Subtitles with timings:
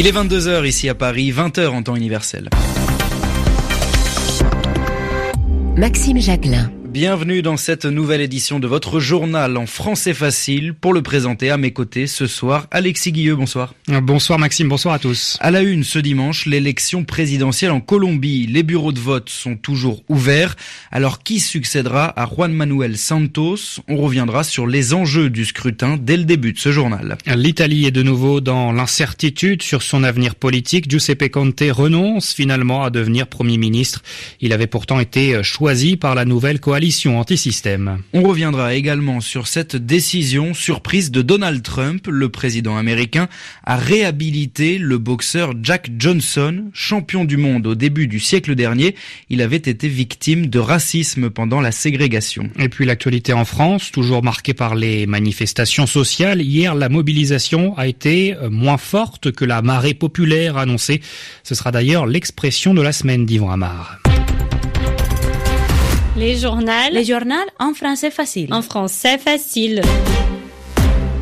[0.00, 2.48] Il est 22h ici à Paris, 20h en temps universel.
[5.76, 6.70] Maxime Jacquelin.
[7.00, 10.74] Bienvenue dans cette nouvelle édition de votre journal en français facile.
[10.74, 13.72] Pour le présenter à mes côtés ce soir, Alexis Guilleux, bonsoir.
[13.86, 15.36] Bonsoir Maxime, bonsoir à tous.
[15.38, 18.48] À la une ce dimanche, l'élection présidentielle en Colombie.
[18.48, 20.56] Les bureaux de vote sont toujours ouverts.
[20.90, 23.78] Alors qui succédera à Juan Manuel Santos?
[23.86, 27.16] On reviendra sur les enjeux du scrutin dès le début de ce journal.
[27.26, 30.90] L'Italie est de nouveau dans l'incertitude sur son avenir politique.
[30.90, 34.02] Giuseppe Conte renonce finalement à devenir Premier ministre.
[34.40, 37.98] Il avait pourtant été choisi par la nouvelle coalition anti-système.
[38.12, 43.28] On reviendra également sur cette décision surprise de Donald Trump, le président américain,
[43.64, 48.94] à réhabiliter le boxeur Jack Johnson, champion du monde au début du siècle dernier.
[49.28, 52.50] Il avait été victime de racisme pendant la ségrégation.
[52.58, 56.42] Et puis l'actualité en France, toujours marquée par les manifestations sociales.
[56.42, 61.00] Hier, la mobilisation a été moins forte que la marée populaire annoncée.
[61.42, 63.98] Ce sera d'ailleurs l'expression de la semaine d'Yvan Amar.
[66.18, 66.90] Les journaux.
[66.90, 68.52] Les journaux en français facile.
[68.52, 69.82] En français facile.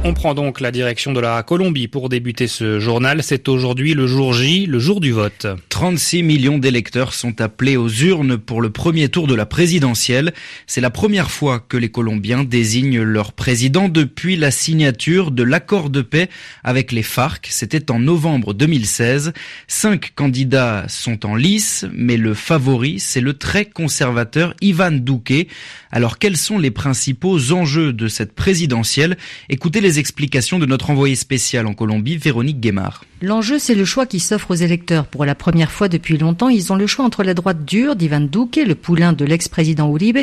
[0.08, 3.24] On prend donc la direction de la Colombie pour débuter ce journal.
[3.24, 5.48] C'est aujourd'hui le jour J, le jour du vote.
[5.68, 10.32] 36 millions d'électeurs sont appelés aux urnes pour le premier tour de la présidentielle.
[10.68, 15.90] C'est la première fois que les Colombiens désignent leur président depuis la signature de l'accord
[15.90, 16.28] de paix
[16.62, 17.48] avec les FARC.
[17.50, 19.32] C'était en novembre 2016.
[19.66, 25.48] Cinq candidats sont en lice, mais le favori, c'est le très conservateur Ivan Duque.
[25.90, 29.16] Alors quels sont les principaux enjeux de cette présidentielle?
[29.48, 33.04] Écoutez les explications de notre envoyé spécial en Colombie, Véronique Guémard.
[33.22, 35.06] L'enjeu, c'est le choix qui s'offre aux électeurs.
[35.06, 38.20] Pour la première fois depuis longtemps, ils ont le choix entre la droite dure d'Ivan
[38.20, 40.18] Duque, le poulain de l'ex-président Uribe,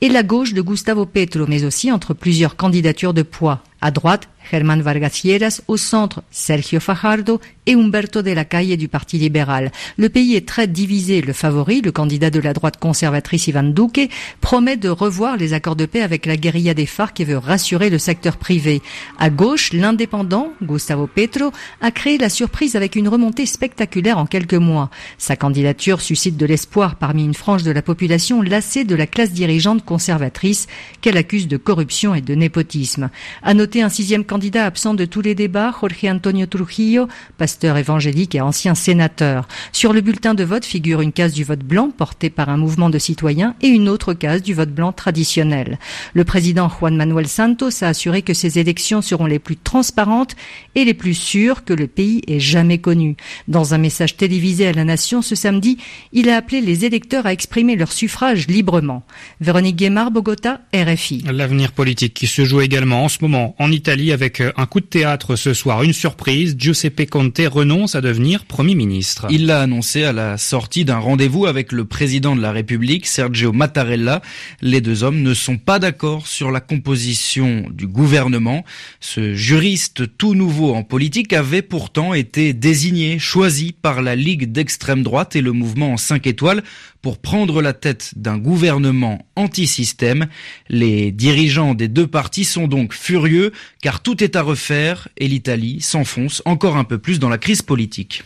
[0.00, 3.62] et la gauche de Gustavo Petro, mais aussi entre plusieurs candidatures de poids.
[3.80, 8.88] À droite, Germán Vargas Lleras, au centre, Sergio Fajardo et Humberto de la Calle du
[8.88, 9.70] Parti libéral.
[9.98, 11.20] Le pays est très divisé.
[11.20, 14.08] Le favori, le candidat de la droite conservatrice Ivan Duque,
[14.40, 17.90] promet de revoir les accords de paix avec la guérilla des FARC et veut rassurer
[17.90, 18.80] le secteur privé.
[19.18, 24.54] À gauche, l'indépendant, Gustavo Petro, a créé la surprise avec une remontée spectaculaire en quelques
[24.54, 24.90] mois.
[25.18, 29.32] Sa candidature suscite de l'espoir parmi une frange de la population lassée de la classe
[29.32, 30.66] dirigeante conservatrice
[31.00, 33.10] qu'elle accuse de corruption et de népotisme.
[33.42, 37.06] À noter un sixième candidat absent de tous les débats, Jorge Antonio Trujillo,
[37.36, 39.46] pasteur évangélique et ancien sénateur.
[39.72, 42.90] Sur le bulletin de vote figure une case du vote blanc porté par un mouvement
[42.90, 45.78] de citoyens et une autre case du vote blanc traditionnel.
[46.14, 50.34] Le président Juan Manuel Santos a assuré que ces élections seront les plus transparentes
[50.74, 53.16] et les plus sûres que le pays ait jamais connues.
[53.48, 55.76] Dans un message télévisé à la nation ce samedi,
[56.12, 59.02] il a appelé les électeurs à exprimer leur suffrage librement.
[59.40, 61.24] Véronique Guémard, Bogota, RFI.
[61.30, 64.86] L'avenir politique qui se joue également en ce moment en Italie avec un coup de
[64.86, 65.82] théâtre ce soir.
[65.82, 69.26] Une surprise, Giuseppe Conte renonce à devenir Premier ministre.
[69.30, 73.52] Il l'a annoncé à la sortie d'un rendez-vous avec le président de la République, Sergio
[73.52, 74.22] Mattarella.
[74.62, 78.64] Les deux hommes ne sont pas d'accord sur la composition du gouvernement.
[79.00, 85.02] Ce juriste tout nouveau en politique avait pourtant été désigné, choisi par la Ligue d'extrême
[85.02, 86.62] droite et le mouvement en 5 étoiles
[87.02, 90.26] pour prendre la tête d'un gouvernement anti-système.
[90.68, 93.47] Les dirigeants des deux partis sont donc furieux
[93.82, 97.62] car tout est à refaire et l'Italie s'enfonce encore un peu plus dans la crise
[97.62, 98.22] politique.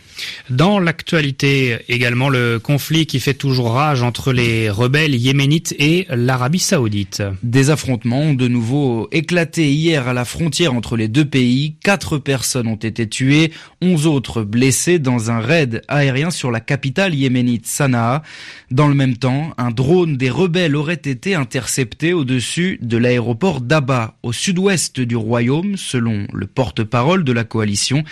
[0.49, 6.59] Dans l'actualité également le conflit qui fait toujours rage entre les rebelles yéménites et l'Arabie
[6.59, 7.23] saoudite.
[7.41, 11.75] Des affrontements ont de nouveau éclaté hier à la frontière entre les deux pays.
[11.83, 13.51] Quatre personnes ont été tuées,
[13.81, 18.23] onze autres blessées dans un raid aérien sur la capitale yéménite Sanaa.
[18.71, 24.15] Dans le même temps, un drone des rebelles aurait été intercepté au-dessus de l'aéroport d'Aba,
[24.23, 28.03] au sud-ouest du royaume, selon le porte-parole de la coalition.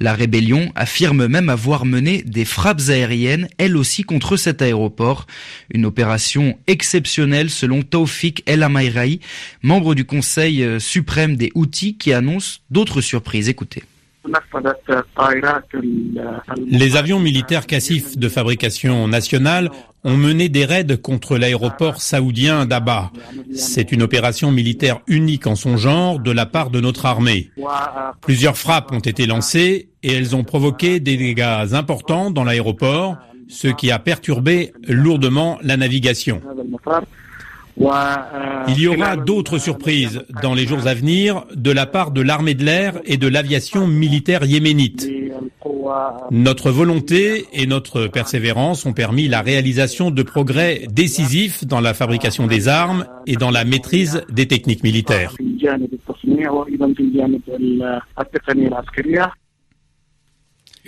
[0.00, 5.26] La rébellion affirme même avoir mené des frappes aériennes, elle aussi contre cet aéroport.
[5.72, 9.20] Une opération exceptionnelle selon Taufik El Amairaï,
[9.62, 13.48] membre du Conseil suprême des Houthis, qui annonce d'autres surprises.
[13.48, 13.82] Écoutez.
[16.66, 19.70] Les avions militaires cassifs de fabrication nationale
[20.04, 23.10] ont mené des raids contre l'aéroport saoudien d'Aba.
[23.52, 27.50] C'est une opération militaire unique en son genre de la part de notre armée.
[28.20, 33.16] Plusieurs frappes ont été lancées et elles ont provoqué des dégâts importants dans l'aéroport,
[33.48, 36.40] ce qui a perturbé lourdement la navigation.
[38.68, 42.54] Il y aura d'autres surprises dans les jours à venir de la part de l'armée
[42.54, 45.08] de l'air et de l'aviation militaire yéménite.
[46.30, 52.46] Notre volonté et notre persévérance ont permis la réalisation de progrès décisifs dans la fabrication
[52.46, 55.34] des armes et dans la maîtrise des techniques militaires.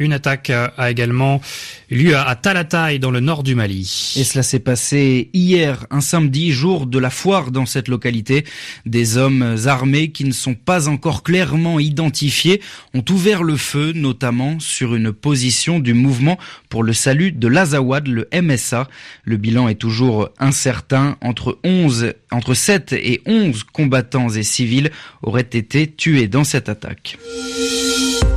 [0.00, 1.42] Une attaque a également
[1.90, 4.14] lieu à Talatay dans le nord du Mali.
[4.16, 8.46] Et cela s'est passé hier, un samedi, jour de la foire dans cette localité.
[8.86, 12.62] Des hommes armés qui ne sont pas encore clairement identifiés
[12.94, 16.38] ont ouvert le feu, notamment sur une position du mouvement
[16.70, 18.88] pour le salut de l'Azawad, le MSA.
[19.24, 21.18] Le bilan est toujours incertain.
[21.20, 24.90] Entre 11, entre 7 et 11 combattants et civils
[25.22, 27.18] auraient été tués dans cette attaque.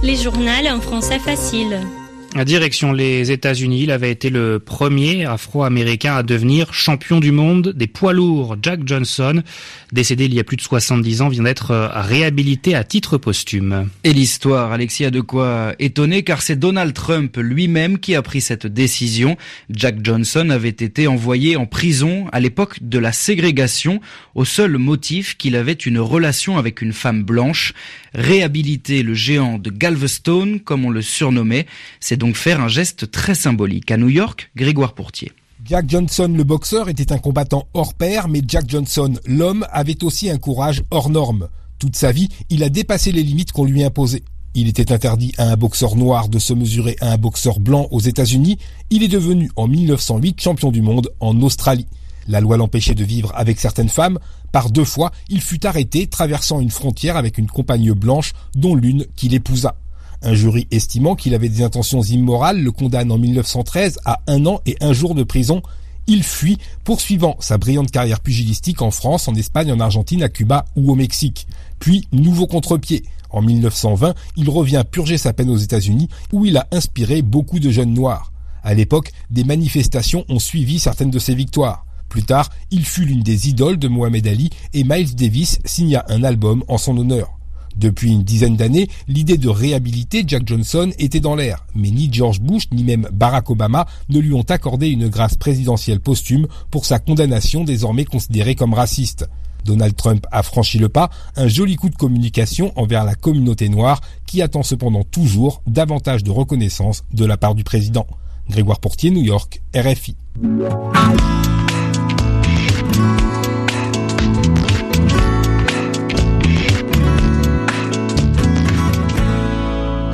[0.04, 1.80] Les journaux en français facile.
[2.34, 7.88] Direction les États-Unis, il avait été le premier afro-américain à devenir champion du monde des
[7.88, 8.58] poids lourds.
[8.62, 9.44] Jack Johnson,
[9.92, 13.88] décédé il y a plus de 70 ans, vient d'être réhabilité à titre posthume.
[14.04, 16.24] Et l'histoire, Alexis a de quoi étonner?
[16.24, 19.38] Car c'est Donald Trump lui-même qui a pris cette décision.
[19.70, 24.02] Jack Johnson avait été envoyé en prison à l'époque de la ségrégation
[24.36, 27.74] au seul motif qu'il avait une relation avec une femme blanche.
[28.16, 31.66] Réhabiliter le géant de Galveston, comme on le surnommait,
[32.00, 33.92] c'est donc faire un geste très symbolique.
[33.92, 35.34] À New York, Grégoire Pourtier.
[35.66, 40.30] Jack Johnson, le boxeur, était un combattant hors pair, mais Jack Johnson, l'homme, avait aussi
[40.30, 41.50] un courage hors norme.
[41.80, 44.24] Toute sa vie, il a dépassé les limites qu'on lui imposait.
[44.56, 48.00] Il était interdit à un boxeur noir de se mesurer à un boxeur blanc aux
[48.00, 48.58] États-Unis.
[48.90, 51.88] Il est devenu en 1908 champion du monde en Australie.
[52.30, 54.18] La loi l'empêchait de vivre avec certaines femmes.
[54.54, 59.08] Par deux fois, il fut arrêté traversant une frontière avec une compagne blanche dont l'une
[59.18, 59.76] qu'il épousa.
[60.26, 64.62] Un jury estimant qu'il avait des intentions immorales le condamne en 1913 à un an
[64.66, 65.62] et un jour de prison.
[66.08, 70.64] Il fuit, poursuivant sa brillante carrière pugilistique en France, en Espagne, en Argentine, à Cuba
[70.78, 71.46] ou au Mexique.
[71.80, 73.04] Puis, nouveau contre-pied.
[73.32, 77.70] En 1920, il revient purger sa peine aux États-Unis, où il a inspiré beaucoup de
[77.70, 78.32] jeunes noirs.
[78.64, 81.86] À l'époque, des manifestations ont suivi certaines de ses victoires.
[82.08, 86.24] Plus tard, il fut l'une des idoles de Mohamed Ali et Miles Davis signa un
[86.24, 87.32] album en son honneur.
[87.78, 92.42] Depuis une dizaine d'années, l'idée de réhabiliter Jack Johnson était dans l'air, mais ni George
[92.42, 97.00] Bush ni même Barack Obama ne lui ont accordé une grâce présidentielle posthume pour sa
[97.00, 99.28] condamnation désormais considérée comme raciste.
[99.66, 104.02] Donald Trump a franchi le pas, un joli coup de communication envers la communauté noire
[104.26, 108.08] qui attend cependant toujours davantage de reconnaissance de la part du président.
[108.50, 110.16] Grégoire Portier, New York, RFI.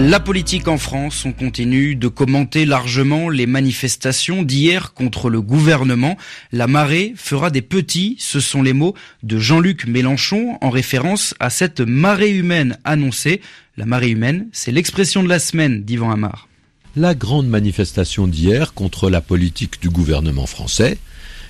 [0.02, 6.18] La politique en France, on continue de commenter largement les manifestations d'hier contre le gouvernement.
[6.54, 11.50] La marée fera des petits, ce sont les mots de Jean-Luc Mélenchon en référence à
[11.50, 13.42] cette marée humaine annoncée.
[13.76, 16.48] La marée humaine, c'est l'expression de la semaine d'Ivan Amar.
[16.96, 20.98] La grande manifestation d'hier contre la politique du gouvernement français,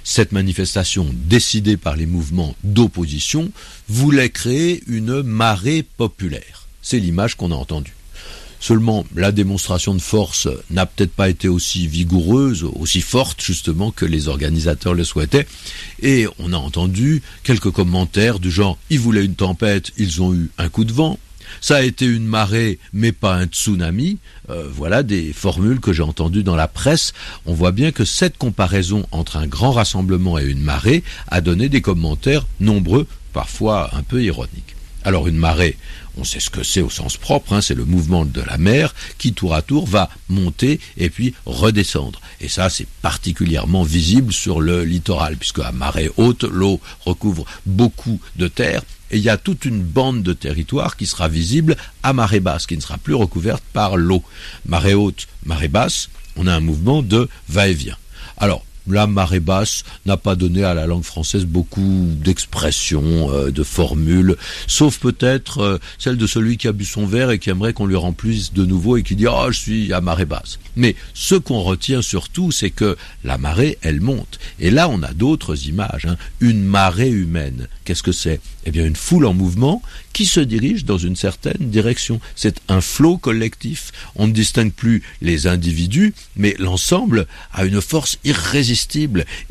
[0.03, 3.51] cette manifestation décidée par les mouvements d'opposition
[3.87, 6.65] voulait créer une marée populaire.
[6.81, 7.93] C'est l'image qu'on a entendue.
[8.59, 14.05] Seulement, la démonstration de force n'a peut-être pas été aussi vigoureuse, aussi forte justement que
[14.05, 15.47] les organisateurs le souhaitaient.
[16.01, 20.49] Et on a entendu quelques commentaires du genre ils voulaient une tempête, ils ont eu
[20.57, 21.17] un coup de vent.
[21.61, 24.17] Ça a été une marée, mais pas un tsunami.
[24.49, 27.13] Euh, voilà des formules que j'ai entendues dans la presse.
[27.45, 31.69] On voit bien que cette comparaison entre un grand rassemblement et une marée a donné
[31.69, 34.75] des commentaires nombreux, parfois un peu ironiques.
[35.03, 35.77] Alors une marée,
[36.17, 38.93] on sait ce que c'est au sens propre, hein, c'est le mouvement de la mer
[39.17, 42.19] qui tour à tour va monter et puis redescendre.
[42.41, 48.19] Et ça, c'est particulièrement visible sur le littoral, puisque à marée haute, l'eau recouvre beaucoup
[48.35, 52.13] de terre et il y a toute une bande de territoire qui sera visible à
[52.13, 54.23] marée basse, qui ne sera plus recouverte par l'eau.
[54.65, 57.97] Marée haute, marée basse, on a un mouvement de va-et-vient.
[58.37, 63.63] Alors, la marée basse n'a pas donné à la langue française beaucoup d'expressions, euh, de
[63.63, 64.35] formules,
[64.67, 67.85] sauf peut-être euh, celle de celui qui a bu son verre et qui aimerait qu'on
[67.85, 70.59] lui remplisse de nouveau et qui dit ah je suis à marée basse.
[70.75, 74.39] Mais ce qu'on retient surtout, c'est que la marée, elle monte.
[74.59, 76.05] Et là, on a d'autres images.
[76.05, 76.17] Hein.
[76.39, 77.67] Une marée humaine.
[77.83, 78.39] Qu'est-ce que c'est?
[78.65, 79.81] Eh bien, une foule en mouvement
[80.13, 82.19] qui se dirige dans une certaine direction.
[82.35, 83.91] C'est un flot collectif.
[84.15, 88.78] On ne distingue plus les individus, mais l'ensemble a une force irrésistible.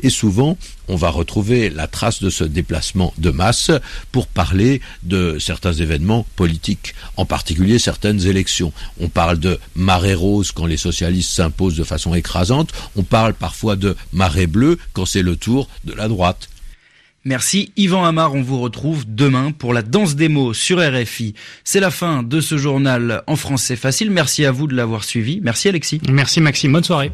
[0.01, 0.57] Et souvent,
[0.87, 3.71] on va retrouver la trace de ce déplacement de masse
[4.11, 8.73] pour parler de certains événements politiques, en particulier certaines élections.
[8.99, 13.75] On parle de marée rose quand les socialistes s'imposent de façon écrasante, on parle parfois
[13.75, 16.49] de marée bleue quand c'est le tour de la droite.
[17.25, 21.35] Merci Yvan Amar, on vous retrouve demain pour la danse des mots sur RFI.
[21.63, 24.09] C'est la fin de ce journal en français facile.
[24.09, 25.41] Merci à vous de l'avoir suivi.
[25.43, 26.01] Merci Alexis.
[26.09, 27.11] Merci Maxime, bonne soirée.